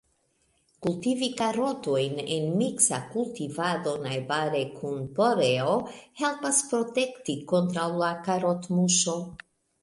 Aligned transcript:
Kultivi 0.83 1.27
karotojn 1.41 2.15
en 2.35 2.47
miksa 2.61 2.99
kultivado 3.11 3.93
najbare 4.05 4.63
kun 4.79 5.05
poreo 5.21 5.77
helpas 6.23 6.63
protekti 6.73 7.37
kontraŭ 7.53 7.87
la 8.03 8.11
karotmuŝo. 8.31 9.17